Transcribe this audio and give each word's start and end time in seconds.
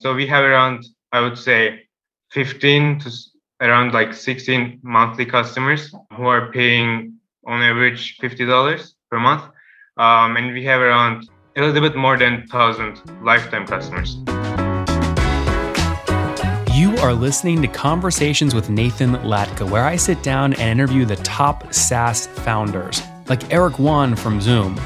So 0.00 0.14
we 0.14 0.26
have 0.26 0.44
around, 0.44 0.84
I 1.12 1.20
would 1.20 1.38
say, 1.38 1.86
15 2.32 3.00
to 3.00 3.10
around 3.62 3.94
like 3.94 4.12
16 4.12 4.80
monthly 4.82 5.24
customers 5.24 5.94
who 6.14 6.26
are 6.26 6.52
paying 6.52 7.14
on 7.46 7.62
average 7.62 8.18
$50 8.18 8.92
per 9.10 9.18
month. 9.18 9.44
Um, 9.96 10.36
and 10.36 10.52
we 10.52 10.62
have 10.64 10.82
around 10.82 11.28
a 11.56 11.62
little 11.62 11.80
bit 11.80 11.96
more 11.96 12.18
than 12.18 12.40
1,000 12.50 13.24
lifetime 13.24 13.66
customers. 13.66 14.16
You 16.76 16.94
are 16.98 17.14
listening 17.14 17.62
to 17.62 17.68
Conversations 17.68 18.54
with 18.54 18.68
Nathan 18.68 19.12
Latka, 19.12 19.68
where 19.70 19.84
I 19.84 19.96
sit 19.96 20.22
down 20.22 20.52
and 20.54 20.78
interview 20.78 21.06
the 21.06 21.16
top 21.16 21.72
SaaS 21.72 22.26
founders, 22.26 23.00
like 23.30 23.50
Eric 23.50 23.78
Yuan 23.78 24.14
from 24.14 24.42
Zoom. 24.42 24.78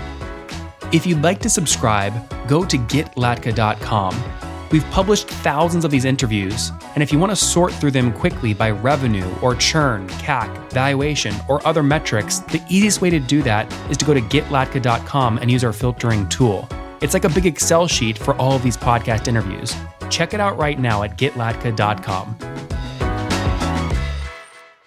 If 0.92 1.04
you'd 1.04 1.22
like 1.22 1.40
to 1.40 1.50
subscribe, 1.50 2.14
go 2.46 2.64
to 2.64 2.78
getlatka.com. 2.78 4.39
We've 4.70 4.88
published 4.92 5.26
thousands 5.26 5.84
of 5.84 5.90
these 5.90 6.04
interviews, 6.04 6.70
and 6.94 7.02
if 7.02 7.12
you 7.12 7.18
want 7.18 7.32
to 7.32 7.36
sort 7.36 7.72
through 7.72 7.90
them 7.90 8.12
quickly 8.12 8.54
by 8.54 8.70
revenue 8.70 9.28
or 9.42 9.56
churn, 9.56 10.06
CAC, 10.10 10.70
valuation, 10.70 11.34
or 11.48 11.66
other 11.66 11.82
metrics, 11.82 12.38
the 12.38 12.62
easiest 12.70 13.00
way 13.00 13.10
to 13.10 13.18
do 13.18 13.42
that 13.42 13.72
is 13.90 13.96
to 13.96 14.04
go 14.04 14.14
to 14.14 14.20
getlatka.com 14.20 15.38
and 15.38 15.50
use 15.50 15.64
our 15.64 15.72
filtering 15.72 16.28
tool. 16.28 16.68
It's 17.00 17.14
like 17.14 17.24
a 17.24 17.28
big 17.28 17.46
Excel 17.46 17.88
sheet 17.88 18.16
for 18.16 18.36
all 18.36 18.52
of 18.52 18.62
these 18.62 18.76
podcast 18.76 19.26
interviews. 19.26 19.74
Check 20.08 20.34
it 20.34 20.40
out 20.40 20.56
right 20.56 20.78
now 20.78 21.02
at 21.02 21.18
getlatka.com. 21.18 22.36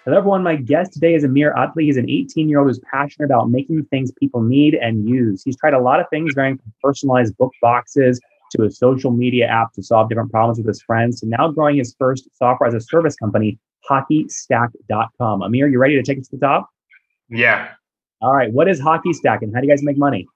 Hello, 0.06 0.16
everyone. 0.16 0.42
My 0.42 0.56
guest 0.56 0.94
today 0.94 1.14
is 1.14 1.24
Amir 1.24 1.52
Atli. 1.58 1.84
He's 1.84 1.98
an 1.98 2.08
18 2.08 2.48
year 2.48 2.60
old 2.60 2.68
who's 2.68 2.80
passionate 2.90 3.26
about 3.26 3.50
making 3.50 3.84
things 3.86 4.12
people 4.12 4.40
need 4.40 4.74
and 4.74 5.06
use. 5.06 5.42
He's 5.44 5.56
tried 5.56 5.74
a 5.74 5.78
lot 5.78 6.00
of 6.00 6.06
things, 6.08 6.32
varying 6.34 6.56
from 6.56 6.72
personalized 6.82 7.36
book 7.36 7.52
boxes 7.60 8.18
to 8.56 8.64
a 8.64 8.70
social 8.70 9.10
media 9.10 9.46
app 9.46 9.72
to 9.74 9.82
solve 9.82 10.08
different 10.08 10.30
problems 10.30 10.58
with 10.58 10.66
his 10.66 10.82
friends 10.82 11.20
to 11.20 11.26
now 11.26 11.50
growing 11.50 11.76
his 11.76 11.94
first 11.98 12.28
software 12.34 12.68
as 12.68 12.74
a 12.74 12.80
service 12.80 13.16
company, 13.16 13.58
hockeystack.com. 13.88 15.42
Amir, 15.42 15.68
you 15.68 15.78
ready 15.78 15.96
to 15.96 16.02
take 16.02 16.18
us 16.18 16.28
to 16.28 16.36
the 16.36 16.46
top? 16.46 16.68
Yeah. 17.28 17.70
All 18.20 18.34
right. 18.34 18.52
What 18.52 18.68
is 18.68 18.80
Hockey 18.80 19.12
Stack 19.12 19.42
and 19.42 19.54
how 19.54 19.60
do 19.60 19.66
you 19.66 19.72
guys 19.72 19.82
make 19.82 19.98
money? 19.98 20.26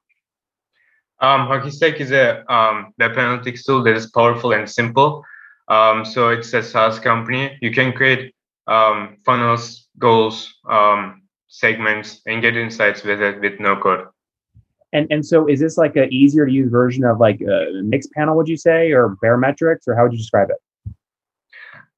Um, 1.21 1.49
HockeyStack 1.49 1.97
is 1.97 2.13
a 2.13 2.51
um, 2.53 2.93
web 2.99 3.13
analytics 3.13 3.65
tool 3.65 3.83
that 3.85 3.97
is 3.97 4.11
powerful 4.11 4.53
and 4.53 4.71
simple. 4.71 5.25
Um, 5.69 6.05
so 6.05 6.29
it's 6.29 6.53
a 6.55 6.63
SaaS 6.63 6.99
company. 6.99 7.59
You 7.61 7.73
can 7.73 7.93
create 7.93 8.33
um, 8.69 9.17
funnels, 9.25 9.89
goals, 9.99 10.55
um, 10.69 11.23
segments, 11.49 12.21
and 12.27 12.41
get 12.41 12.57
insights 12.57 13.03
with 13.03 13.21
it 13.21 13.41
with 13.41 13.59
no 13.59 13.77
code. 13.77 14.07
And 14.93 15.07
and 15.11 15.25
so 15.25 15.47
is 15.47 15.61
this 15.61 15.77
like 15.77 15.97
a 15.97 16.09
easier 16.09 16.47
to 16.47 16.53
use 16.53 16.71
version 16.71 17.05
of 17.05 17.21
like 17.21 17.41
a 17.41 17.83
Mixpanel, 17.83 18.35
would 18.37 18.49
you 18.49 18.57
say, 18.57 18.93
or 18.93 19.17
Baremetrics, 19.23 19.87
or 19.87 19.95
how 19.95 20.05
would 20.05 20.13
you 20.13 20.19
describe 20.19 20.49
it? 20.51 20.95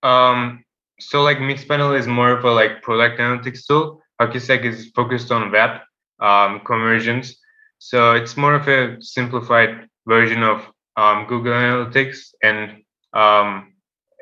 Um, 0.03 0.65
so 0.99 1.23
like 1.23 1.39
Mixpanel 1.39 1.99
is 1.99 2.07
more 2.07 2.31
of 2.33 2.45
a 2.45 2.51
like 2.51 2.83
product 2.83 3.21
analytics 3.21 3.67
tool. 3.67 4.03
HockeyStack 4.21 4.65
is 4.65 4.91
focused 4.95 5.31
on 5.31 5.51
web 5.51 5.81
um, 6.21 6.61
conversions 6.61 7.37
so 7.81 8.13
it's 8.13 8.37
more 8.37 8.55
of 8.55 8.69
a 8.69 9.01
simplified 9.01 9.89
version 10.07 10.43
of 10.43 10.71
um, 10.97 11.27
Google 11.27 11.55
Analytics 11.55 12.35
and 12.43 12.83
um, 13.15 13.73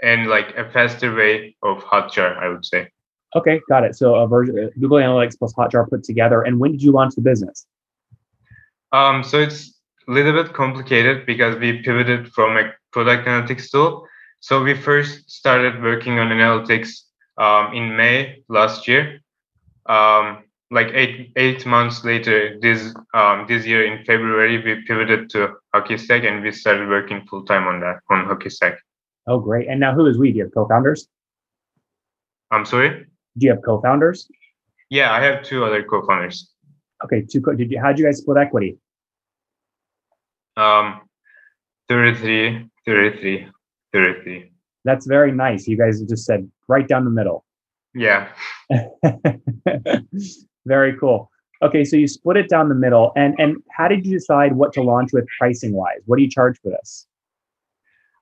and 0.00 0.28
like 0.28 0.56
a 0.56 0.70
faster 0.70 1.12
way 1.14 1.56
of 1.64 1.82
Hotjar, 1.82 2.38
I 2.38 2.48
would 2.48 2.64
say. 2.64 2.88
Okay, 3.34 3.60
got 3.68 3.82
it. 3.82 3.96
So 3.96 4.14
a 4.14 4.28
version 4.28 4.56
uh, 4.58 4.68
Google 4.78 4.98
Analytics 4.98 5.36
plus 5.36 5.52
Hotjar 5.54 5.90
put 5.90 6.04
together. 6.04 6.42
And 6.42 6.60
when 6.60 6.70
did 6.70 6.82
you 6.82 6.92
launch 6.92 7.16
the 7.16 7.20
business? 7.20 7.66
Um, 8.92 9.22
so 9.22 9.38
it's 9.38 9.74
a 10.08 10.12
little 10.12 10.32
bit 10.32 10.52
complicated 10.54 11.26
because 11.26 11.56
we 11.58 11.82
pivoted 11.82 12.32
from 12.32 12.56
a 12.56 12.72
product 12.92 13.26
analytics 13.26 13.70
tool. 13.70 14.06
So 14.40 14.62
we 14.62 14.74
first 14.74 15.30
started 15.30 15.82
working 15.82 16.18
on 16.18 16.28
analytics 16.28 16.90
um, 17.38 17.74
in 17.74 17.96
May 17.96 18.42
last 18.48 18.88
year. 18.88 19.20
Um, 19.86 20.44
like 20.70 20.88
eight 20.92 21.32
eight 21.36 21.64
months 21.64 22.04
later, 22.04 22.58
this 22.60 22.94
um, 23.14 23.46
this 23.48 23.64
year 23.64 23.86
in 23.86 24.04
February, 24.04 24.62
we 24.62 24.82
pivoted 24.86 25.30
to 25.30 25.54
HockeyStack 25.74 26.26
and 26.26 26.42
we 26.42 26.52
started 26.52 26.88
working 26.88 27.26
full 27.28 27.44
time 27.44 27.66
on 27.66 27.80
that 27.80 28.00
on 28.10 28.26
HockeyStack. 28.26 28.76
Oh, 29.26 29.38
great! 29.38 29.66
And 29.68 29.80
now, 29.80 29.94
who 29.94 30.06
is 30.06 30.18
we? 30.18 30.32
Do 30.32 30.38
you 30.38 30.44
have 30.44 30.54
co-founders? 30.54 31.08
I'm 32.50 32.66
sorry. 32.66 33.06
Do 33.38 33.46
you 33.46 33.50
have 33.50 33.62
co-founders? 33.64 34.28
Yeah, 34.90 35.12
I 35.12 35.22
have 35.22 35.42
two 35.42 35.64
other 35.64 35.82
co-founders. 35.82 36.50
Okay, 37.04 37.22
two. 37.22 37.40
Co- 37.40 37.54
did 37.54 37.70
you? 37.70 37.80
How 37.80 37.88
did 37.88 38.00
you 38.00 38.04
guys 38.04 38.18
split 38.18 38.36
equity? 38.36 38.76
Um, 40.58 41.02
33, 41.88 42.68
33, 42.84 43.48
33. 43.92 44.52
That's 44.84 45.06
very 45.06 45.32
nice. 45.32 45.68
You 45.68 45.76
guys 45.76 46.00
just 46.02 46.24
said 46.24 46.50
right 46.66 46.86
down 46.86 47.04
the 47.04 47.10
middle. 47.10 47.44
Yeah. 47.94 48.28
Very 50.66 50.96
cool. 50.98 51.30
Okay, 51.62 51.84
so 51.84 51.96
you 51.96 52.06
split 52.06 52.36
it 52.36 52.48
down 52.48 52.68
the 52.68 52.74
middle, 52.74 53.12
and 53.16 53.34
and 53.38 53.56
how 53.70 53.88
did 53.88 54.06
you 54.06 54.12
decide 54.12 54.52
what 54.54 54.72
to 54.74 54.82
launch 54.82 55.12
with 55.12 55.26
pricing 55.38 55.72
wise? 55.72 56.00
What 56.06 56.16
do 56.16 56.22
you 56.22 56.30
charge 56.30 56.56
for 56.62 56.70
this? 56.70 57.06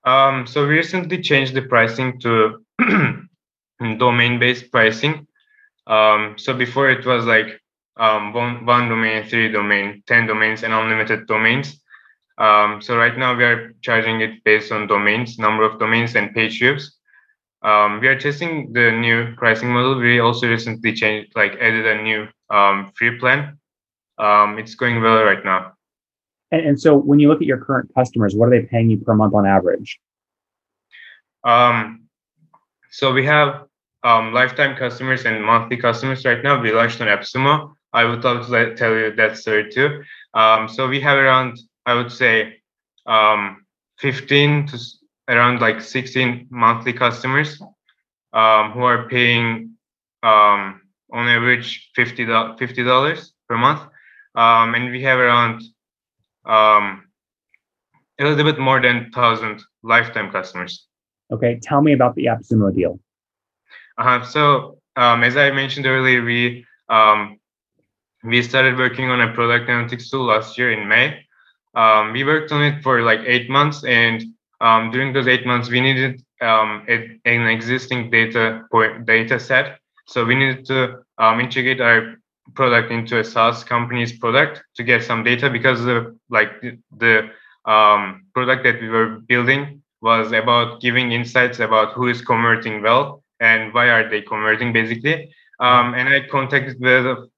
Um, 0.05 0.47
so 0.47 0.67
we 0.67 0.75
recently 0.75 1.21
changed 1.21 1.53
the 1.55 1.63
pricing 1.63 2.19
to 2.21 2.65
domain 3.99 4.39
based 4.39 4.71
pricing. 4.71 5.27
Um, 5.87 6.37
so 6.39 6.55
before 6.55 6.91
it 6.91 7.05
was 7.05 7.27
like 7.27 7.61
um, 7.97 8.33
one, 8.33 8.65
one 8.65 8.89
domain, 8.89 9.25
three 9.25 9.51
domain, 9.51 10.03
10 10.07 10.27
domains, 10.27 10.63
and 10.63 10.73
unlimited 10.73 11.27
domains. 11.27 11.83
Um, 12.39 12.83
so 12.83 12.97
right 12.97 13.17
now 13.17 13.35
we 13.35 13.45
are 13.45 13.73
charging 13.81 14.21
it 14.21 14.45
based 14.45 14.73
on 14.73 14.87
domains, 14.87 15.39
number 15.39 15.65
of 15.65 15.79
domains, 15.79 16.15
and 16.17 16.35
page 16.35 16.59
views. 16.59 16.97
Um, 17.63 18.01
we 18.01 18.09
are 18.09 18.19
testing 18.19 18.73
the 18.73 18.93
new 18.93 19.35
pricing 19.37 19.73
model. 19.73 19.99
We 19.99 20.21
also 20.21 20.49
recently 20.49 20.93
changed, 20.93 21.33
like 21.35 21.53
added 21.55 21.87
a 21.87 22.03
new 22.03 22.29
um, 22.51 22.93
free 22.95 23.19
plan. 23.19 23.59
Um, 24.19 24.59
it's 24.59 24.75
going 24.75 25.01
well 25.01 25.25
right 25.25 25.45
now. 25.45 25.73
And, 26.51 26.67
and, 26.67 26.81
so 26.81 26.97
when 26.97 27.19
you 27.19 27.29
look 27.29 27.41
at 27.41 27.47
your 27.47 27.59
current 27.59 27.91
customers, 27.95 28.35
what 28.35 28.47
are 28.47 28.51
they 28.51 28.67
paying 28.67 28.89
you 28.89 28.99
per 28.99 29.15
month 29.15 29.35
on 29.35 29.47
average? 29.47 29.99
Um, 31.45 32.05
so 32.91 33.13
we 33.13 33.25
have 33.27 33.67
um, 34.05 34.33
lifetime 34.33 34.77
customers 34.77 35.25
and 35.25 35.45
monthly 35.45 35.77
customers 35.77 36.25
right 36.25 36.43
now. 36.43 36.61
We 36.61 36.73
launched 36.73 37.01
on 37.01 37.09
AppSumo. 37.09 37.73
I 37.93 38.05
would 38.05 38.23
love 38.25 38.47
to 38.47 38.53
let, 38.53 38.77
tell 38.77 38.95
you 38.95 39.15
that 39.17 39.37
story 39.37 39.71
too. 39.71 40.03
Um, 40.35 40.69
so 40.69 40.89
we 40.89 41.01
have 41.01 41.19
around, 41.19 41.59
I 41.87 41.95
would 41.95 42.11
say, 42.11 42.59
um, 43.07 43.65
15 43.99 44.67
to 44.69 44.79
around 45.29 45.61
like 45.61 45.81
16 45.81 46.49
monthly 46.51 46.93
customers 46.93 47.61
um, 48.33 48.73
who 48.73 48.83
are 48.83 49.09
paying 49.09 49.73
um, 50.23 50.83
on 51.13 51.29
average 51.29 51.91
$50, 51.97 52.59
$50 52.59 53.31
per 53.49 53.57
month. 53.57 53.81
Um, 54.35 54.75
and 54.75 54.91
we 54.91 55.03
have 55.03 55.19
around 55.19 55.63
um, 56.45 57.05
a 58.21 58.25
little 58.25 58.45
bit 58.45 58.59
more 58.59 58.81
than 58.81 59.11
1,000 59.13 59.63
lifetime 59.83 60.31
customers. 60.31 60.87
Okay, 61.33 61.59
tell 61.61 61.81
me 61.81 61.93
about 61.93 62.15
the 62.15 62.27
AppSumo 62.27 62.75
deal. 62.75 63.01
Uh, 63.99 64.23
so 64.23 64.79
um, 64.97 65.25
as 65.25 65.37
I 65.37 65.51
mentioned 65.51 65.87
earlier, 65.87 66.23
we 66.23 66.65
um, 66.89 67.39
we 68.23 68.43
started 68.43 68.77
working 68.77 69.11
on 69.11 69.21
a 69.21 69.33
product 69.33 69.69
analytics 69.69 70.11
tool 70.11 70.25
last 70.25 70.57
year 70.57 70.73
in 70.73 70.89
May. 70.89 71.26
We 72.13 72.25
worked 72.25 72.53
on 72.53 72.63
it 72.63 72.83
for 72.83 73.03
like 73.03 73.21
eight 73.27 73.49
months, 73.51 73.85
and 73.85 74.25
um, 74.61 74.91
during 74.91 75.13
those 75.13 75.27
eight 75.29 75.47
months, 75.47 75.69
we 75.69 75.81
needed 75.81 76.23
um, 76.41 76.85
a, 76.89 77.19
an 77.25 77.47
existing 77.47 78.11
data 78.11 78.63
point, 78.71 79.07
data 79.07 79.39
set. 79.39 79.79
So 80.07 80.25
we 80.25 80.35
needed 80.35 80.65
to 80.67 81.03
um, 81.19 81.41
integrate 81.41 81.81
our 81.81 82.17
product 82.55 82.91
into 82.93 83.19
a 83.19 83.25
SaaS 83.25 83.65
company's 83.65 84.19
product 84.19 84.63
to 84.77 84.83
get 84.85 85.03
some 85.03 85.25
data 85.25 85.51
because 85.51 85.85
the 85.85 86.17
like 86.31 86.51
the 86.97 87.31
um, 87.65 88.25
product 88.35 88.63
that 88.65 88.81
we 88.81 88.89
were 88.89 89.19
building 89.29 89.83
was 90.01 90.33
about 90.33 90.81
giving 90.81 91.13
insights 91.13 91.59
about 91.59 91.93
who 91.95 92.09
is 92.09 92.23
converting 92.23 92.83
well 92.83 93.23
and 93.41 93.75
why 93.75 93.89
are 93.89 94.09
they 94.09 94.23
converting 94.23 94.73
basically. 94.73 95.35
Um, 95.59 95.95
and 95.95 96.09
I 96.09 96.21
contacted 96.29 96.79
the 96.79 97.29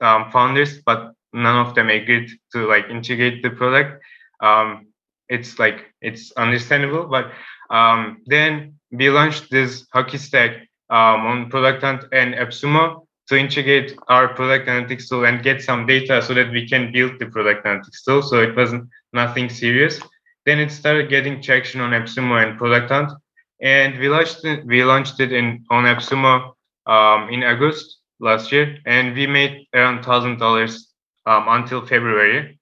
um, 0.00 0.30
founders, 0.30 0.80
but 0.82 1.12
none 1.34 1.66
of 1.66 1.74
them 1.74 1.90
agreed 1.90 2.30
to 2.52 2.66
like 2.66 2.88
integrate 2.88 3.42
the 3.42 3.50
product. 3.50 4.02
Um, 4.40 4.86
it's 5.28 5.58
like 5.58 5.92
it's 6.00 6.32
understandable 6.32 7.06
but 7.06 7.30
um, 7.70 8.22
then 8.26 8.74
we 8.90 9.10
launched 9.10 9.50
this 9.50 9.86
HockeyStack 9.94 10.60
um, 10.90 11.26
on 11.26 11.50
product 11.50 11.82
hunt 11.82 12.04
and 12.12 12.34
appsumo 12.34 13.06
to 13.28 13.36
integrate 13.36 13.96
our 14.08 14.28
product 14.34 14.68
analytics 14.68 15.08
tool 15.08 15.24
and 15.24 15.42
get 15.42 15.62
some 15.62 15.86
data 15.86 16.20
so 16.20 16.34
that 16.34 16.50
we 16.50 16.68
can 16.68 16.92
build 16.92 17.18
the 17.18 17.26
product 17.26 17.64
analytics 17.64 18.04
tool 18.06 18.22
so 18.22 18.40
it 18.40 18.54
wasn't 18.54 18.88
nothing 19.12 19.48
serious 19.48 20.00
then 20.44 20.58
it 20.58 20.70
started 20.70 21.08
getting 21.08 21.40
traction 21.40 21.80
on 21.80 21.90
appsumo 21.90 22.42
and 22.42 22.58
product 22.58 22.90
hunt 22.90 23.10
and 23.62 23.98
we 23.98 24.08
launched 24.08 24.44
it 24.44 24.64
we 24.66 24.84
launched 24.84 25.18
it 25.20 25.32
in 25.32 25.64
on 25.70 25.84
appsumo 25.84 26.52
um, 26.86 27.30
in 27.30 27.42
august 27.42 28.00
last 28.20 28.52
year 28.52 28.76
and 28.84 29.14
we 29.14 29.26
made 29.26 29.66
around 29.74 30.04
thousand 30.04 30.38
dollars 30.38 30.93
um, 31.26 31.44
until 31.48 31.84
february 31.86 32.58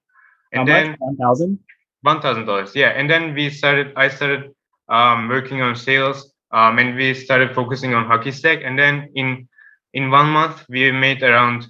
and 0.53 0.69
How 0.69 0.75
then 0.75 0.95
one 0.99 1.17
thousand 1.17 1.59
one 2.03 2.21
thousand 2.21 2.45
dollars, 2.45 2.75
yeah. 2.75 2.89
And 2.89 3.09
then 3.09 3.33
we 3.33 3.49
started. 3.49 3.93
I 3.95 4.09
started 4.09 4.53
um, 4.87 5.27
working 5.29 5.61
on 5.61 5.75
sales, 5.75 6.31
um, 6.51 6.77
and 6.77 6.95
we 6.95 7.13
started 7.13 7.55
focusing 7.55 7.93
on 7.93 8.05
hockey 8.05 8.31
stack. 8.31 8.59
And 8.63 8.77
then 8.77 9.09
in 9.15 9.47
in 9.93 10.11
one 10.11 10.27
month, 10.27 10.63
we 10.69 10.91
made 10.91 11.23
around 11.23 11.67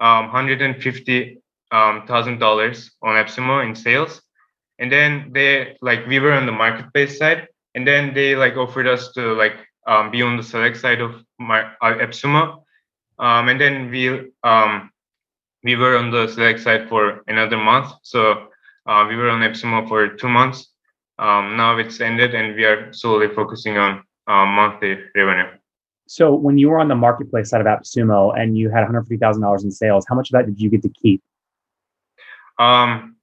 um, 0.00 0.28
hundred 0.30 0.62
and 0.62 0.82
fifty 0.82 1.38
um, 1.72 2.06
thousand 2.06 2.38
dollars 2.38 2.90
on 3.02 3.16
AppSumo 3.16 3.66
in 3.66 3.74
sales. 3.74 4.22
And 4.78 4.90
then 4.90 5.30
they 5.32 5.76
like 5.82 6.06
we 6.06 6.18
were 6.18 6.32
on 6.32 6.46
the 6.46 6.52
marketplace 6.52 7.18
side, 7.18 7.48
and 7.74 7.86
then 7.86 8.14
they 8.14 8.34
like 8.34 8.56
offered 8.56 8.86
us 8.86 9.12
to 9.12 9.34
like 9.34 9.56
um, 9.86 10.10
be 10.10 10.22
on 10.22 10.36
the 10.36 10.42
select 10.42 10.78
side 10.78 11.00
of 11.00 11.22
my 11.38 11.64
uh, 11.82 11.94
AppSumo. 12.00 12.62
Um, 13.18 13.48
and 13.48 13.60
then 13.60 13.90
we 13.90 14.30
um, 14.42 14.91
we 15.64 15.76
were 15.76 15.96
on 15.96 16.10
the 16.10 16.28
select 16.28 16.60
side 16.60 16.88
for 16.88 17.22
another 17.28 17.56
month. 17.56 17.92
So 18.02 18.48
uh, 18.86 19.06
we 19.08 19.16
were 19.16 19.30
on 19.30 19.40
AppSumo 19.40 19.88
for 19.88 20.08
two 20.08 20.28
months. 20.28 20.72
Um, 21.18 21.56
now 21.56 21.78
it's 21.78 22.00
ended, 22.00 22.34
and 22.34 22.56
we 22.56 22.64
are 22.64 22.92
solely 22.92 23.28
focusing 23.28 23.76
on 23.76 24.02
uh, 24.26 24.46
monthly 24.46 24.98
revenue. 25.14 25.50
So 26.08 26.34
when 26.34 26.58
you 26.58 26.68
were 26.68 26.80
on 26.80 26.88
the 26.88 26.94
marketplace 26.94 27.50
side 27.50 27.60
of 27.60 27.66
AppSumo 27.66 28.38
and 28.38 28.58
you 28.58 28.70
had 28.70 28.86
$150,000 28.86 29.64
in 29.64 29.70
sales, 29.70 30.04
how 30.08 30.14
much 30.14 30.30
of 30.30 30.32
that 30.32 30.46
did 30.46 30.60
you 30.60 30.68
get 30.68 30.82
to 30.82 30.88
keep? 30.88 31.22
Um, 32.58 33.16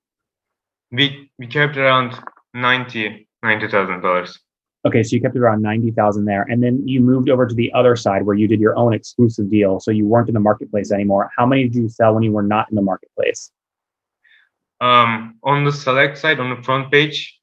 we 0.91 1.31
we 1.37 1.47
kept 1.47 1.77
around 1.77 2.19
ninety 2.53 3.27
ninety 3.43 3.67
thousand 3.67 4.01
dollars. 4.01 4.39
Okay, 4.87 5.03
so 5.03 5.13
you 5.15 5.21
kept 5.21 5.35
it 5.35 5.39
around 5.39 5.61
ninety 5.61 5.91
thousand 5.91 6.23
there, 6.23 6.43
and 6.43 6.63
then 6.63 6.87
you 6.87 7.01
moved 7.01 7.29
over 7.29 7.45
to 7.45 7.53
the 7.53 7.71
other 7.73 7.97
side 7.97 8.25
where 8.25 8.35
you 8.35 8.47
did 8.47 8.61
your 8.61 8.77
own 8.77 8.93
exclusive 8.93 9.49
deal. 9.49 9.79
So 9.81 9.91
you 9.91 10.07
weren't 10.07 10.29
in 10.29 10.33
the 10.33 10.39
marketplace 10.39 10.91
anymore. 10.91 11.29
How 11.37 11.45
many 11.45 11.63
did 11.63 11.75
you 11.75 11.89
sell 11.89 12.13
when 12.13 12.23
you 12.23 12.31
were 12.31 12.43
not 12.43 12.69
in 12.69 12.75
the 12.75 12.81
marketplace? 12.81 13.51
Um, 14.79 15.35
on 15.43 15.65
the 15.65 15.73
select 15.73 16.17
side, 16.17 16.39
on 16.39 16.55
the 16.55 16.63
front 16.63 16.89
page, 16.93 17.37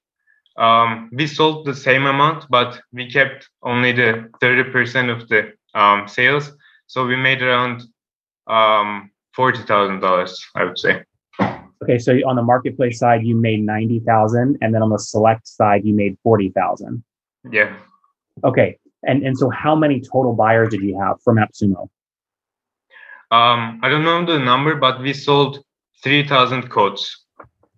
um, 0.56 1.10
we 1.12 1.26
sold 1.26 1.66
the 1.66 1.74
same 1.74 2.06
amount, 2.06 2.46
but 2.48 2.80
we 2.90 3.10
kept 3.10 3.50
only 3.62 3.92
the 3.92 4.30
thirty 4.40 4.70
percent 4.70 5.10
of 5.10 5.28
the 5.28 5.52
um, 5.74 6.08
sales. 6.08 6.52
So 6.86 7.06
we 7.06 7.16
made 7.16 7.42
around 7.42 7.82
um, 8.46 9.10
forty 9.34 9.62
thousand 9.64 10.00
dollars, 10.00 10.42
I 10.54 10.64
would 10.64 10.78
say. 10.78 11.02
Okay, 11.82 11.98
so 11.98 12.12
on 12.26 12.36
the 12.36 12.42
marketplace 12.42 12.98
side, 12.98 13.26
you 13.26 13.36
made 13.36 13.62
ninety 13.62 14.00
thousand, 14.00 14.56
and 14.62 14.74
then 14.74 14.82
on 14.82 14.88
the 14.88 14.98
select 14.98 15.46
side, 15.46 15.84
you 15.84 15.92
made 15.92 16.16
forty 16.22 16.48
thousand. 16.48 17.04
Yeah. 17.50 17.76
Okay, 18.44 18.78
and 19.04 19.22
and 19.24 19.36
so 19.36 19.50
how 19.50 19.74
many 19.74 20.00
total 20.00 20.34
buyers 20.34 20.70
did 20.70 20.80
you 20.82 20.98
have 20.98 21.20
from 21.22 21.36
AppSumo? 21.36 21.88
Um, 23.30 23.80
I 23.82 23.88
don't 23.88 24.04
know 24.04 24.24
the 24.24 24.38
number, 24.38 24.76
but 24.76 25.00
we 25.00 25.12
sold 25.12 25.64
three 26.02 26.26
thousand 26.26 26.70
codes. 26.70 27.24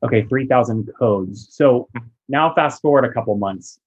Okay, 0.02 0.24
three 0.24 0.46
thousand 0.46 0.90
codes. 0.98 1.48
So 1.50 1.88
now, 2.28 2.54
fast 2.54 2.82
forward 2.82 3.04
a 3.04 3.12
couple 3.12 3.36
months. 3.36 3.78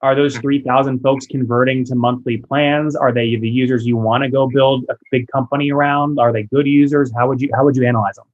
Are 0.00 0.14
those 0.14 0.38
three 0.38 0.62
thousand 0.62 1.00
folks 1.00 1.26
converting 1.26 1.84
to 1.86 1.96
monthly 1.96 2.36
plans? 2.36 2.94
Are 2.94 3.12
they 3.12 3.34
the 3.36 3.48
users 3.48 3.84
you 3.84 3.96
want 3.96 4.22
to 4.22 4.30
go 4.30 4.46
build 4.48 4.84
a 4.88 4.94
big 5.10 5.26
company 5.28 5.72
around? 5.72 6.20
Are 6.20 6.32
they 6.32 6.44
good 6.44 6.66
users? 6.66 7.12
How 7.16 7.26
would 7.26 7.40
you 7.40 7.50
how 7.54 7.64
would 7.64 7.74
you 7.74 7.86
analyze 7.86 8.14
them? 8.14 8.26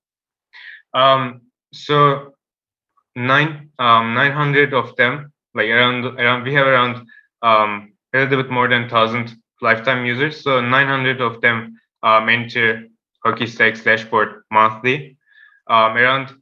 Um, 0.92 1.40
so 1.72 2.34
nine 3.16 3.70
um, 3.78 4.14
900 4.14 4.74
of 4.74 4.94
them, 4.96 5.32
like 5.54 5.68
around 5.68 6.04
around 6.04 6.44
we 6.44 6.54
have 6.54 6.66
around 6.66 7.06
um, 7.42 7.92
a 8.14 8.18
little 8.20 8.42
bit 8.42 8.50
more 8.50 8.68
than 8.68 8.88
thousand 8.88 9.34
lifetime 9.60 10.04
users. 10.04 10.42
So 10.42 10.60
900 10.60 11.20
of 11.20 11.40
them 11.40 11.78
um, 12.02 12.28
enter 12.28 12.86
Hockey 13.24 13.46
Stacks 13.46 13.82
dashboard 13.82 14.42
monthly. 14.50 15.16
Um, 15.68 15.96
around 15.96 16.34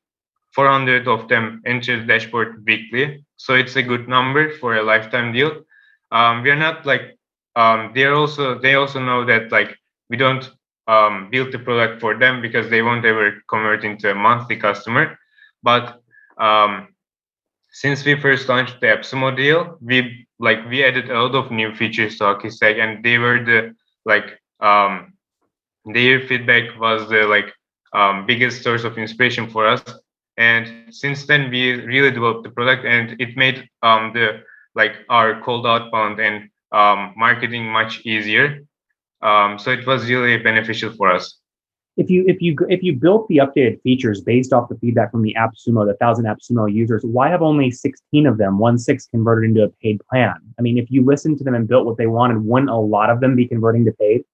400 0.53 1.09
of 1.09 1.29
them 1.29 1.63
enter 1.65 2.01
the 2.01 2.07
dashboard 2.07 2.65
weekly. 2.67 3.25
So 3.37 3.55
it's 3.55 3.77
a 3.77 3.83
good 3.83 4.09
number 4.09 4.51
for 4.59 4.77
a 4.77 4.83
lifetime 4.83 5.33
deal. 5.33 5.63
Um, 6.11 6.43
we 6.43 6.51
are 6.51 6.57
not 6.57 6.85
like 6.85 7.17
um, 7.57 7.93
they're 7.95 8.15
also 8.15 8.59
they 8.59 8.75
also 8.75 9.01
know 9.01 9.25
that 9.25 9.51
like 9.53 9.77
we 10.11 10.17
don't 10.17 10.51
um, 10.89 11.29
build 11.31 11.53
the 11.53 11.59
product 11.59 12.01
for 12.01 12.19
them 12.19 12.43
because 12.43 12.69
they 12.69 12.83
won't 12.83 13.05
ever 13.05 13.43
convert 13.49 13.85
into 13.85 14.11
a 14.11 14.15
monthly 14.15 14.57
customer. 14.57 15.19
But 15.63 16.03
um, 16.39 16.89
since 17.73 18.05
we 18.05 18.21
first 18.21 18.49
launched 18.49 18.81
the 18.81 18.89
AppSumo 18.89 19.37
deal, 19.37 19.79
we 19.81 20.27
like 20.39 20.69
we 20.69 20.85
added 20.85 21.11
a 21.11 21.23
lot 21.23 21.35
of 21.35 21.51
new 21.51 21.75
features 21.75 22.19
to 22.19 22.51
Stack, 22.51 22.77
and 22.79 23.05
they 23.05 23.19
were 23.19 23.45
the 23.45 23.75
like 24.05 24.41
um, 24.61 25.15
their 25.85 26.21
feedback 26.21 26.79
was 26.79 27.09
the 27.09 27.27
like 27.27 27.53
um, 27.93 28.27
biggest 28.27 28.63
source 28.63 28.85
of 28.85 28.99
inspiration 28.99 29.49
for 29.49 29.67
us. 29.67 29.83
And 30.37 30.95
since 30.95 31.27
then, 31.27 31.51
we 31.51 31.73
really 31.73 32.11
developed 32.11 32.45
the 32.45 32.51
product, 32.51 32.85
and 32.85 33.21
it 33.21 33.37
made 33.37 33.69
um, 33.83 34.13
the 34.13 34.43
like 34.75 34.97
our 35.09 35.41
cold 35.43 35.67
outbound 35.67 36.21
and 36.21 36.49
um, 36.73 37.13
marketing 37.17 37.67
much 37.67 38.01
easier 38.07 38.63
um, 39.23 39.59
so 39.59 39.71
it 39.71 39.87
was 39.87 40.09
really 40.11 40.37
beneficial 40.39 40.93
for 40.93 41.11
us. 41.11 41.39
If 41.97 42.09
you 42.09 42.25
if 42.27 42.41
you 42.41 42.57
if 42.71 42.83
you 42.83 42.95
built 42.95 43.29
the 43.29 43.37
updated 43.39 43.83
features 43.83 44.23
based 44.23 44.53
off 44.53 44.71
the 44.71 44.77
feedback 44.77 45.11
from 45.11 45.23
the 45.23 45.37
AppSumo, 45.39 45.87
the 45.87 45.97
thousand 46.01 46.25
AppSumo 46.25 46.73
users, 46.73 47.05
why 47.05 47.29
have 47.29 47.43
only 47.43 47.71
16 47.71 48.27
of 48.27 48.39
them, 48.39 48.59
one 48.59 48.79
six, 48.79 49.07
converted 49.07 49.51
into 49.51 49.65
a 49.65 49.69
paid 49.69 50.01
plan? 50.09 50.35
I 50.59 50.63
mean, 50.63 50.79
if 50.79 50.91
you 50.91 51.05
listened 51.05 51.37
to 51.39 51.45
them 51.45 51.55
and 51.55 51.69
built 51.69 51.85
what 51.85 51.99
they 51.99 52.07
wanted, 52.07 52.39
wouldn't 52.43 52.71
a 52.71 52.77
lot 52.77 53.11
of 53.11 53.21
them 53.21 53.37
be 53.37 53.47
converting 53.47 53.85
to 53.85 53.93
paid? 53.93 54.25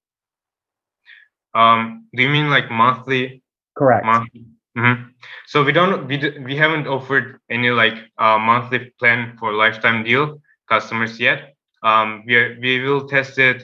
Um, 1.53 2.05
do 2.15 2.23
you 2.23 2.29
mean 2.29 2.49
like 2.49 2.71
monthly? 2.71 3.43
Correct. 3.77 4.05
Monthly? 4.05 4.45
Mm-hmm. 4.77 5.09
So 5.47 5.63
we 5.63 5.73
don't 5.73 6.07
we, 6.07 6.17
we 6.45 6.55
haven't 6.55 6.87
offered 6.87 7.39
any 7.49 7.71
like 7.71 7.95
uh, 8.17 8.37
monthly 8.37 8.93
plan 8.99 9.35
for 9.37 9.51
lifetime 9.51 10.03
deal 10.03 10.41
customers 10.69 11.19
yet. 11.19 11.55
Um, 11.83 12.23
we 12.25 12.35
are, 12.35 12.57
we 12.61 12.79
will 12.81 13.07
test 13.07 13.37
it 13.39 13.63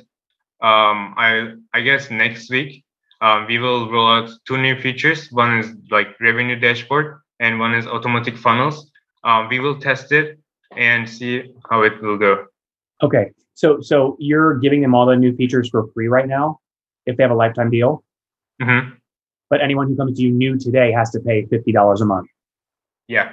um, 0.62 1.14
I 1.18 1.54
I 1.74 1.82
guess 1.82 2.10
next 2.10 2.50
week 2.50 2.85
um, 3.26 3.48
we 3.48 3.58
will 3.58 3.92
roll 3.92 4.08
out 4.08 4.30
two 4.48 4.58
new 4.58 4.80
features. 4.80 5.32
One 5.32 5.58
is 5.58 5.74
like 5.90 6.10
revenue 6.22 6.60
dashboard, 6.60 7.22
and 7.40 7.60
one 7.60 7.74
is 7.74 7.88
automatic 7.88 8.38
funnels. 8.38 8.92
Um, 9.24 9.50
we 9.50 9.60
will 9.60 9.80
test 9.80 10.12
it 10.12 10.38
and 10.78 11.10
see 11.10 11.54
how 11.70 11.82
it 11.82 12.00
will 12.04 12.18
go. 12.18 12.46
Okay, 13.02 13.32
so 13.56 13.82
so 13.82 14.16
you're 14.20 14.60
giving 14.60 14.82
them 14.82 14.94
all 14.94 15.08
the 15.08 15.16
new 15.16 15.36
features 15.36 15.70
for 15.70 15.88
free 15.94 16.08
right 16.08 16.28
now, 16.28 16.60
if 17.08 17.18
they 17.18 17.24
have 17.24 17.32
a 17.32 17.36
lifetime 17.36 17.72
deal. 17.72 18.04
Mm-hmm. 18.62 18.92
But 19.50 19.62
anyone 19.62 19.88
who 19.88 19.96
comes 19.96 20.18
to 20.18 20.24
you 20.24 20.32
new 20.32 20.60
today 20.60 20.92
has 20.92 21.10
to 21.12 21.20
pay 21.20 21.46
fifty 21.46 21.72
dollars 21.72 22.02
a 22.02 22.06
month. 22.06 22.30
Yeah. 23.08 23.32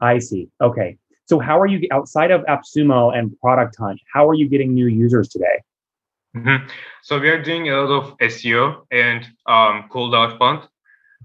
I 0.00 0.18
see. 0.18 0.48
Okay. 0.60 0.96
So 1.26 1.38
how 1.38 1.60
are 1.60 1.66
you 1.66 1.86
outside 1.92 2.32
of 2.32 2.40
AppSumo 2.46 3.16
and 3.16 3.38
Product 3.38 3.76
Hunt? 3.78 4.00
How 4.12 4.28
are 4.28 4.34
you 4.34 4.48
getting 4.48 4.74
new 4.74 4.86
users 4.86 5.28
today? 5.28 5.62
Mm-hmm. 6.36 6.68
So 7.02 7.18
we 7.18 7.28
are 7.28 7.42
doing 7.42 7.68
a 7.68 7.80
lot 7.80 7.90
of 7.90 8.18
SEO 8.18 8.86
and 8.92 9.26
um, 9.46 9.86
cold 9.90 10.14
outbound. 10.14 10.68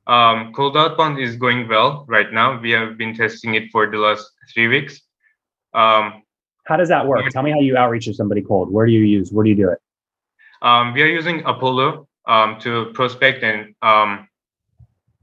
Um, 0.07 0.51
cold 0.53 0.77
outbound 0.77 1.19
is 1.19 1.35
going 1.35 1.67
well 1.67 2.05
right 2.07 2.31
now. 2.31 2.59
We 2.59 2.71
have 2.71 2.97
been 2.97 3.15
testing 3.15 3.55
it 3.55 3.71
for 3.71 3.89
the 3.89 3.97
last 3.97 4.29
three 4.53 4.67
weeks. 4.67 5.01
Um, 5.74 6.24
how 6.65 6.77
does 6.77 6.89
that 6.89 7.05
work? 7.05 7.29
Tell 7.29 7.43
me 7.43 7.51
how 7.51 7.59
you 7.59 7.77
outreach 7.77 8.05
to 8.05 8.13
somebody 8.13 8.41
cold. 8.41 8.71
Where 8.71 8.85
do 8.88 8.91
you 8.91 9.01
use? 9.01 9.31
Where 9.31 9.43
do 9.43 9.50
you 9.50 9.55
do 9.55 9.69
it? 9.69 9.79
Um, 10.62 10.93
we 10.93 11.03
are 11.03 11.07
using 11.07 11.43
Apollo 11.45 12.07
um, 12.27 12.59
to 12.62 12.91
prospect 12.93 13.43
and 13.43 13.75
um, 13.83 14.27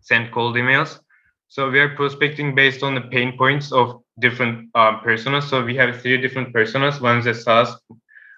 send 0.00 0.30
cold 0.30 0.54
emails. 0.54 1.00
So 1.48 1.68
we 1.70 1.80
are 1.80 1.94
prospecting 1.96 2.54
based 2.54 2.82
on 2.82 2.94
the 2.94 3.00
pain 3.00 3.36
points 3.36 3.72
of 3.72 4.02
different 4.20 4.70
um, 4.76 5.00
personas. 5.00 5.50
So 5.50 5.64
we 5.64 5.74
have 5.76 6.00
three 6.00 6.20
different 6.20 6.54
personas. 6.54 7.00
One 7.00 7.18
is 7.18 7.26
a 7.26 7.34
SaaS 7.34 7.76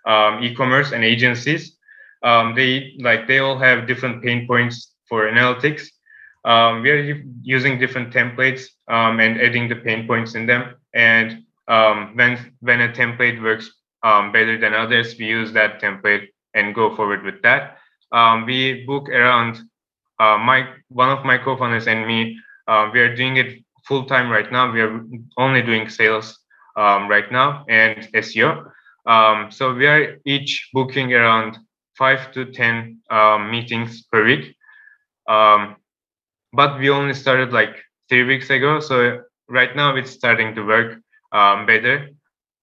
um, 0.06 0.42
e-commerce 0.42 0.92
and 0.92 1.04
agencies. 1.04 1.76
Um, 2.22 2.54
they 2.54 2.94
like 3.00 3.26
they 3.26 3.38
all 3.38 3.58
have 3.58 3.86
different 3.86 4.22
pain 4.22 4.46
points 4.46 4.94
for 5.08 5.28
analytics. 5.30 5.86
Um, 6.44 6.82
we 6.82 6.90
are 6.90 7.22
using 7.42 7.78
different 7.78 8.12
templates 8.12 8.66
um, 8.88 9.20
and 9.20 9.40
adding 9.40 9.68
the 9.68 9.76
pain 9.76 10.06
points 10.06 10.34
in 10.34 10.46
them. 10.46 10.74
And 10.94 11.44
um, 11.68 12.12
when 12.14 12.38
when 12.60 12.80
a 12.80 12.88
template 12.88 13.42
works 13.42 13.70
um, 14.02 14.32
better 14.32 14.58
than 14.58 14.74
others, 14.74 15.16
we 15.18 15.26
use 15.26 15.52
that 15.52 15.80
template 15.80 16.28
and 16.54 16.74
go 16.74 16.94
forward 16.94 17.24
with 17.24 17.42
that. 17.42 17.78
we 18.46 18.84
book 18.86 19.08
around 19.08 19.58
uh, 20.20 20.38
my 20.38 20.68
one 20.88 21.10
of 21.10 21.24
my 21.24 21.38
co-founders 21.38 21.86
and 21.88 22.06
me. 22.06 22.38
we 22.92 23.00
are 23.00 23.14
doing 23.14 23.36
it 23.36 23.64
full 23.86 24.04
time 24.04 24.30
right 24.30 24.50
now. 24.50 24.72
We 24.72 24.80
are 24.80 25.00
only 25.36 25.62
doing 25.62 25.88
sales 25.88 26.38
right 26.76 27.30
now 27.30 27.64
and 27.68 28.08
SEO. 28.14 28.70
Um, 29.06 29.50
so 29.50 29.74
we 29.74 29.86
are 29.86 30.16
each 30.24 30.70
booking 30.72 31.12
around 31.12 31.58
five 31.96 32.32
to 32.32 32.46
10 32.46 33.00
um, 33.10 33.50
meetings 33.50 34.02
per 34.10 34.24
week. 34.24 34.56
Um, 35.28 35.76
but 36.52 36.78
we 36.78 36.90
only 36.90 37.14
started 37.14 37.52
like 37.52 37.76
three 38.08 38.24
weeks 38.24 38.50
ago. 38.50 38.80
So 38.80 39.22
right 39.48 39.74
now 39.76 39.96
it's 39.96 40.10
starting 40.10 40.54
to 40.54 40.62
work 40.62 40.98
um, 41.32 41.66
better. 41.66 42.10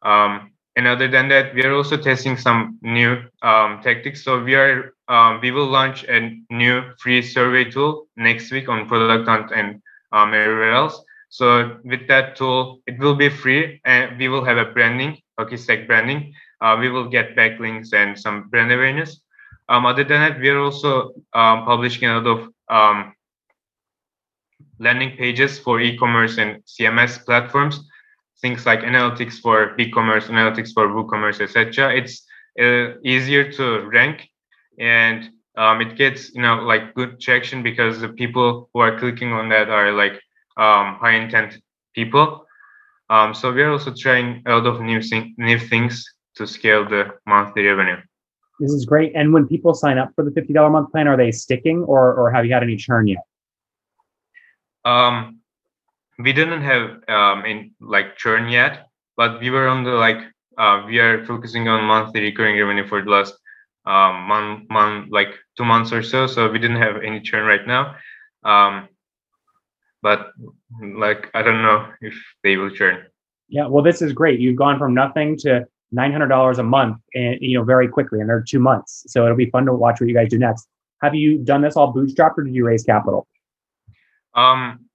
Um, 0.01 0.51
and 0.75 0.88
other 0.88 1.07
than 1.10 1.27
that, 1.29 1.53
we 1.53 1.63
are 1.63 1.74
also 1.74 1.98
testing 1.98 2.38
some 2.38 2.79
new 2.81 3.17
um, 3.41 3.81
tactics. 3.83 4.24
So 4.24 4.41
we 4.43 4.55
are 4.55 4.93
we 5.41 5.51
will 5.51 5.67
launch 5.67 6.05
a 6.05 6.38
new 6.50 6.81
free 7.00 7.21
survey 7.21 7.69
tool 7.69 8.07
next 8.15 8.51
week 8.51 8.69
on 8.69 8.88
Product 8.88 9.27
Hunt 9.27 9.51
and 9.51 9.81
everywhere 10.13 10.74
else. 10.74 11.03
So 11.29 11.77
with 11.83 12.07
that 12.07 12.36
tool, 12.38 12.81
it 12.88 13.00
will 13.00 13.15
be 13.15 13.29
free 13.29 13.81
and 13.86 14.17
we 14.17 14.29
will 14.29 14.43
have 14.45 14.57
a 14.57 14.65
branding 14.65 15.17
hockey 15.41 15.57
stack 15.57 15.88
branding, 15.88 16.33
uh, 16.62 16.77
we 16.79 16.89
will 16.89 17.10
get 17.10 17.36
backlinks 17.36 17.93
and 17.93 18.17
some 18.17 18.50
brand 18.50 18.71
awareness. 18.71 19.21
Um, 19.69 19.86
other 19.86 20.03
than 20.03 20.21
that, 20.21 20.39
we 20.39 20.50
are 20.50 20.60
also 20.60 21.13
um, 21.33 21.65
publishing 21.65 22.07
a 22.07 22.19
lot 22.19 22.27
of 22.27 22.39
um, 22.69 23.13
landing 24.79 25.15
pages 25.17 25.60
for 25.60 25.79
e-commerce 25.79 26.38
and 26.38 26.62
CMS 26.65 27.24
platforms, 27.25 27.79
things 28.41 28.65
like 28.65 28.81
analytics 28.81 29.39
for 29.39 29.79
e-commerce, 29.79 30.27
analytics 30.27 30.74
for 30.74 30.88
WooCommerce, 30.88 31.41
etc. 31.41 31.95
It's 31.95 32.25
uh, 32.60 33.00
easier 33.03 33.51
to 33.53 33.88
rank, 33.89 34.27
and 34.79 35.29
um, 35.55 35.81
it 35.81 35.95
gets 35.98 36.33
you 36.33 36.41
know 36.41 36.55
like 36.55 36.93
good 36.95 37.19
traction 37.19 37.63
because 37.63 38.01
the 38.01 38.10
people 38.10 38.69
who 38.74 38.79
are 38.79 38.98
clicking 39.00 39.31
on 39.31 39.50
that 39.50 39.69
are 39.69 39.91
like 39.93 40.13
um, 40.57 40.95
high 40.95 41.15
intent 41.15 41.62
people. 41.95 42.45
Um, 43.12 43.34
so 43.34 43.51
we 43.51 43.62
are 43.62 43.70
also 43.70 43.94
trying 43.94 44.41
a 44.46 44.56
lot 44.56 44.65
of 44.65 44.80
new 44.80 45.01
thing, 45.01 45.36
new 45.38 45.60
things 45.60 46.06
to 46.36 46.48
scale 46.48 46.88
the 46.88 47.12
monthly 47.27 47.65
revenue. 47.65 47.98
This 48.62 48.72
is 48.72 48.86
great. 48.86 49.12
And 49.15 49.34
when 49.34 49.48
people 49.48 49.74
sign 49.74 49.98
up 49.98 50.12
for 50.15 50.24
the 50.24 50.32
fifty 50.32 50.53
dollar 50.53 50.70
month 50.70 50.91
plan, 50.91 51.10
are 51.10 51.18
they 51.18 51.32
sticking, 51.32 51.84
or 51.84 52.13
or 52.13 52.32
have 52.32 52.46
you 52.46 52.53
had 52.53 52.63
any 52.63 52.77
churn 52.77 53.08
yet? 53.08 53.25
Um, 54.86 55.41
we 56.20 56.32
didn't 56.32 56.62
have 56.62 57.03
um 57.10 57.46
in 57.46 57.72
like 57.82 58.15
churn 58.15 58.48
yet, 58.48 58.88
but 59.18 59.41
we 59.41 59.50
were 59.50 59.68
on 59.68 59.84
the 59.84 59.91
like 59.91 60.22
uh, 60.58 60.84
we 60.88 61.00
are 61.00 61.25
focusing 61.25 61.68
on 61.68 61.84
monthly 61.84 62.22
recurring 62.22 62.58
revenue 62.58 62.88
for 62.88 63.01
the 63.03 63.12
last 63.12 63.36
um 63.86 64.24
month 64.24 64.70
month 64.70 65.12
like 65.12 65.36
two 65.58 65.65
months 65.65 65.91
or 65.91 66.01
so. 66.01 66.27
So 66.27 66.50
we 66.50 66.60
didn't 66.60 66.82
have 66.82 67.03
any 67.03 67.20
churn 67.20 67.46
right 67.46 67.68
now. 67.68 67.96
Um, 68.44 68.88
but 70.01 70.31
like 70.96 71.29
I 71.34 71.41
don't 71.41 71.62
know 71.62 71.88
if 72.01 72.15
they 72.43 72.58
will 72.58 72.70
churn. 72.70 73.03
Yeah, 73.50 73.67
well, 73.67 73.84
this 73.84 74.01
is 74.01 74.13
great. 74.13 74.39
You've 74.39 74.55
gone 74.55 74.79
from 74.79 74.93
nothing 74.93 75.38
to 75.39 75.65
nine 75.91 76.12
hundred 76.12 76.29
dollars 76.29 76.58
a 76.60 76.63
month, 76.63 76.98
and 77.13 77.38
you 77.41 77.58
know 77.58 77.63
very 77.63 77.88
quickly, 77.88 78.20
in 78.20 78.24
under 78.24 78.41
two 78.41 78.60
months. 78.60 79.03
So 79.08 79.24
it'll 79.25 79.38
be 79.38 79.50
fun 79.50 79.65
to 79.65 79.74
watch 79.74 80.00
what 80.00 80.08
you 80.08 80.15
guys 80.15 80.29
do 80.29 80.39
next. 80.39 80.67
Have 81.01 81.15
you 81.15 81.39
done 81.39 81.62
this 81.62 81.75
all 81.75 81.93
bootstrapped, 81.93 82.38
or 82.38 82.43
did 82.43 82.55
you 82.55 82.65
raise 82.65 82.84
capital? 82.84 83.27
Um, 84.34 84.86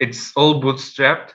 it's 0.00 0.32
all 0.36 0.60
bootstrapped. 0.60 1.30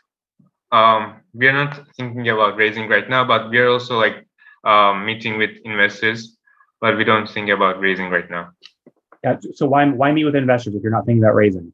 Um, 0.72 1.22
we 1.34 1.48
are 1.48 1.54
not 1.54 1.88
thinking 1.96 2.28
about 2.30 2.58
raising 2.58 2.90
right 2.90 3.10
now, 3.10 3.24
but 3.24 3.50
we 3.50 3.58
are 3.60 3.70
also 3.70 3.98
like 3.98 4.28
um, 4.64 5.06
meeting 5.06 5.38
with 5.38 5.52
investors, 5.64 6.38
but 6.82 6.98
we 6.98 7.04
don't 7.04 7.30
think 7.30 7.50
about 7.50 7.80
raising 7.80 8.10
right 8.10 8.30
now. 8.30 8.52
Yeah. 9.24 9.38
So 9.54 9.66
why 9.68 9.86
why 9.86 10.12
meet 10.12 10.26
with 10.26 10.36
investors 10.36 10.76
if 10.76 10.84
you're 10.84 10.92
not 10.92 11.06
thinking 11.06 11.24
about 11.24 11.36
raising? 11.36 11.74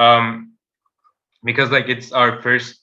Um, 0.00 0.54
because 1.44 1.70
like 1.70 1.88
it's 1.88 2.12
our 2.12 2.42
first 2.42 2.80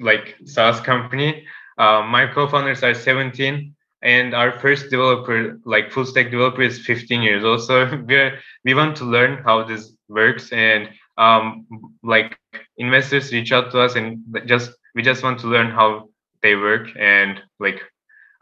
like 0.00 0.36
SaaS 0.44 0.80
company. 0.80 1.46
Uh, 1.78 2.02
my 2.02 2.26
co-founders 2.26 2.82
are 2.82 2.94
17 2.94 3.74
and 4.02 4.34
our 4.34 4.52
first 4.60 4.90
developer 4.90 5.58
like 5.64 5.90
full 5.92 6.04
stack 6.06 6.30
developer 6.30 6.62
is 6.62 6.84
15 6.84 7.22
years 7.22 7.44
old. 7.44 7.62
So 7.62 7.86
we 8.08 8.30
we 8.64 8.74
want 8.74 8.96
to 8.98 9.04
learn 9.04 9.42
how 9.44 9.64
this 9.64 9.92
works 10.08 10.52
and 10.52 10.88
um 11.18 11.66
like 12.02 12.38
investors 12.78 13.32
reach 13.32 13.52
out 13.52 13.70
to 13.72 13.80
us 13.80 13.94
and 13.96 13.98
just 14.46 14.52
we 14.94 15.02
just 15.02 15.22
want 15.22 15.38
to 15.40 15.46
learn 15.48 15.70
how 15.70 16.08
they 16.42 16.54
work 16.56 16.88
and 16.98 17.40
like 17.60 17.80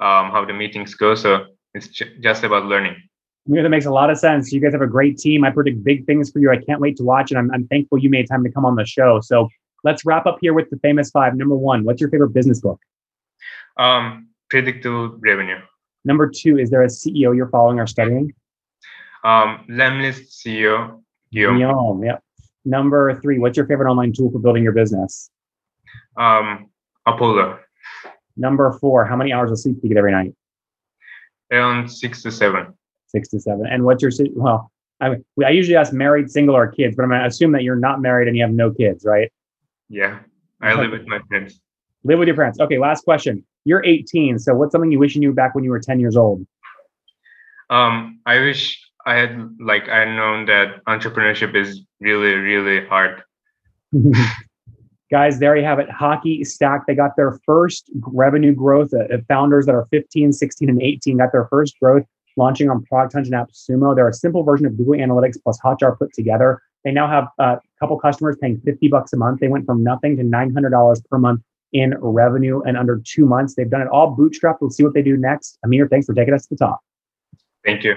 um 0.00 0.30
how 0.30 0.44
the 0.44 0.52
meetings 0.54 0.94
go. 0.94 1.14
So 1.14 1.46
it's 1.74 1.88
just 2.22 2.44
about 2.44 2.66
learning 2.66 2.96
yeah, 3.46 3.62
that 3.62 3.68
makes 3.68 3.84
a 3.84 3.90
lot 3.90 4.10
of 4.10 4.18
sense. 4.18 4.52
You 4.52 4.60
guys 4.60 4.72
have 4.72 4.80
a 4.80 4.86
great 4.86 5.18
team. 5.18 5.44
I 5.44 5.50
predict 5.50 5.84
big 5.84 6.06
things 6.06 6.30
for 6.30 6.38
you. 6.38 6.50
I 6.50 6.56
can't 6.56 6.80
wait 6.80 6.96
to 6.96 7.02
watch 7.02 7.30
it. 7.30 7.36
I'm, 7.36 7.50
I'm 7.52 7.66
thankful 7.68 7.98
you 7.98 8.08
made 8.08 8.26
time 8.26 8.42
to 8.44 8.50
come 8.50 8.64
on 8.64 8.74
the 8.74 8.86
show. 8.86 9.20
So 9.20 9.48
let's 9.82 10.06
wrap 10.06 10.24
up 10.24 10.38
here 10.40 10.54
with 10.54 10.70
the 10.70 10.78
famous 10.78 11.10
five. 11.10 11.36
Number 11.36 11.56
one, 11.56 11.84
what's 11.84 12.00
your 12.00 12.10
favorite 12.10 12.30
business 12.30 12.60
book? 12.60 12.80
Um, 13.76 14.28
predictable 14.48 15.18
revenue. 15.18 15.58
Number 16.06 16.28
two, 16.28 16.58
is 16.58 16.70
there 16.70 16.82
a 16.82 16.86
CEO 16.86 17.36
you're 17.36 17.48
following 17.48 17.78
or 17.78 17.86
studying? 17.86 18.32
Um, 19.24 19.64
Lemlist 19.68 20.32
CEO, 20.32 21.02
Guillaume. 21.32 21.58
Guillaume, 21.58 22.04
yeah. 22.04 22.18
Number 22.64 23.20
three, 23.20 23.38
what's 23.38 23.56
your 23.56 23.66
favorite 23.66 23.90
online 23.90 24.12
tool 24.12 24.30
for 24.30 24.38
building 24.38 24.62
your 24.62 24.72
business? 24.72 25.30
Um, 26.16 26.70
Apollo. 27.06 27.58
Number 28.36 28.72
four, 28.80 29.04
how 29.04 29.16
many 29.16 29.32
hours 29.32 29.50
of 29.50 29.58
sleep 29.58 29.76
do 29.76 29.80
you 29.84 29.88
get 29.90 29.98
every 29.98 30.12
night? 30.12 30.34
Around 31.52 31.90
six 31.90 32.22
to 32.22 32.32
seven 32.32 32.74
six 33.14 33.28
to 33.28 33.40
seven. 33.40 33.66
And 33.66 33.84
what's 33.84 34.02
your 34.02 34.10
well? 34.34 34.70
I 35.00 35.16
I 35.44 35.50
usually 35.50 35.76
ask 35.76 35.92
married, 35.92 36.30
single, 36.30 36.56
or 36.56 36.66
kids, 36.68 36.96
but 36.96 37.04
I'm 37.04 37.10
gonna 37.10 37.26
assume 37.26 37.52
that 37.52 37.62
you're 37.62 37.76
not 37.76 38.00
married 38.00 38.28
and 38.28 38.36
you 38.36 38.42
have 38.42 38.52
no 38.52 38.70
kids, 38.70 39.04
right? 39.04 39.30
Yeah, 39.88 40.18
I 40.60 40.74
live 40.74 40.90
with 40.90 41.06
my 41.06 41.20
parents. 41.30 41.60
Live 42.02 42.18
with 42.18 42.28
your 42.28 42.36
parents. 42.36 42.60
Okay, 42.60 42.78
last 42.78 43.04
question. 43.04 43.44
You're 43.64 43.84
18, 43.84 44.38
so 44.38 44.54
what's 44.54 44.72
something 44.72 44.92
you 44.92 44.98
wish 44.98 45.14
you 45.14 45.20
knew 45.20 45.32
back 45.32 45.54
when 45.54 45.64
you 45.64 45.70
were 45.70 45.80
10 45.80 45.98
years 45.98 46.16
old? 46.16 46.46
Um, 47.70 48.20
I 48.26 48.38
wish 48.40 48.78
I 49.06 49.14
had 49.14 49.56
like 49.58 49.88
I 49.88 50.00
had 50.00 50.16
known 50.16 50.46
that 50.46 50.84
entrepreneurship 50.84 51.54
is 51.54 51.82
really 52.00 52.34
really 52.34 52.86
hard. 52.86 53.22
Guys, 55.10 55.38
there 55.38 55.56
you 55.56 55.64
have 55.64 55.78
it. 55.78 55.88
Hockey 55.90 56.42
Stack. 56.44 56.86
They 56.86 56.94
got 56.94 57.14
their 57.16 57.38
first 57.46 57.90
revenue 58.06 58.54
growth. 58.54 58.92
Uh, 58.92 59.18
founders 59.28 59.66
that 59.66 59.74
are 59.74 59.86
15, 59.92 60.32
16, 60.32 60.68
and 60.68 60.82
18 60.82 61.18
got 61.18 61.30
their 61.30 61.46
first 61.46 61.78
growth 61.78 62.04
launching 62.36 62.70
on 62.70 62.84
Product 62.84 63.12
Hunt 63.14 63.26
and 63.26 63.34
AppSumo. 63.34 63.94
They're 63.94 64.08
a 64.08 64.14
simple 64.14 64.42
version 64.42 64.66
of 64.66 64.76
Google 64.76 64.94
Analytics 64.94 65.36
plus 65.42 65.58
Hotjar 65.60 65.98
put 65.98 66.12
together. 66.12 66.62
They 66.84 66.92
now 66.92 67.08
have 67.08 67.28
uh, 67.38 67.56
a 67.56 67.80
couple 67.80 67.98
customers 67.98 68.36
paying 68.40 68.60
50 68.64 68.88
bucks 68.88 69.12
a 69.12 69.16
month. 69.16 69.40
They 69.40 69.48
went 69.48 69.66
from 69.66 69.82
nothing 69.82 70.16
to 70.16 70.22
$900 70.22 71.08
per 71.08 71.18
month 71.18 71.40
in 71.72 71.94
revenue 72.00 72.62
in 72.64 72.76
under 72.76 73.00
two 73.04 73.26
months. 73.26 73.54
They've 73.54 73.68
done 73.68 73.82
it 73.82 73.88
all 73.88 74.16
bootstrapped. 74.16 74.58
We'll 74.60 74.70
see 74.70 74.84
what 74.84 74.94
they 74.94 75.02
do 75.02 75.16
next. 75.16 75.58
Amir, 75.64 75.88
thanks 75.88 76.06
for 76.06 76.14
taking 76.14 76.34
us 76.34 76.46
to 76.46 76.54
the 76.54 76.58
top. 76.58 76.80
Thank 77.64 77.84
you. 77.84 77.94